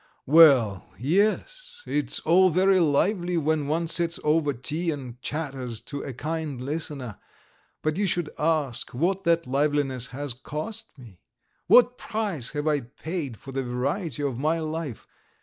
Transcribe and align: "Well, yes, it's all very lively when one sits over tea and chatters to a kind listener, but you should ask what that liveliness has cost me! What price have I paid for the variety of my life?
"Well, 0.25 0.89
yes, 0.97 1.83
it's 1.85 2.19
all 2.21 2.49
very 2.49 2.79
lively 2.79 3.37
when 3.37 3.67
one 3.67 3.85
sits 3.85 4.19
over 4.23 4.51
tea 4.51 4.89
and 4.89 5.21
chatters 5.21 5.79
to 5.81 6.01
a 6.01 6.11
kind 6.11 6.59
listener, 6.59 7.19
but 7.83 7.99
you 7.99 8.07
should 8.07 8.31
ask 8.39 8.95
what 8.95 9.25
that 9.25 9.45
liveliness 9.45 10.07
has 10.07 10.33
cost 10.33 10.97
me! 10.97 11.21
What 11.67 11.99
price 11.99 12.49
have 12.53 12.67
I 12.67 12.79
paid 12.79 13.37
for 13.37 13.51
the 13.51 13.61
variety 13.61 14.23
of 14.23 14.39
my 14.39 14.57
life? 14.57 15.05